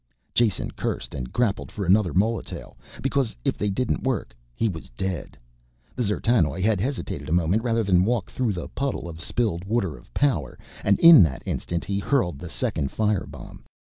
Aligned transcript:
Jason 0.33 0.71
cursed 0.71 1.13
and 1.13 1.31
grappled 1.31 1.71
for 1.71 1.85
another 1.85 2.11
molotail, 2.11 2.75
because 3.03 3.35
if 3.45 3.55
they 3.55 3.69
didn't 3.69 4.01
work 4.01 4.35
he 4.55 4.67
was 4.67 4.89
dead. 4.97 5.37
The 5.95 6.01
D'zertanoj 6.01 6.63
had 6.63 6.81
hesitated 6.81 7.29
a 7.29 7.31
moment 7.31 7.61
rather 7.61 7.83
than 7.83 8.03
walk 8.03 8.31
through 8.31 8.53
the 8.53 8.67
puddle 8.69 9.07
of 9.07 9.21
spilled 9.21 9.63
water 9.63 9.95
of 9.95 10.11
power 10.11 10.57
and 10.83 10.99
in 11.01 11.21
that 11.21 11.43
instant 11.45 11.85
he 11.85 11.99
hurled 11.99 12.39
the 12.39 12.49
second 12.49 12.89
fire 12.89 13.27
bomb. 13.27 13.63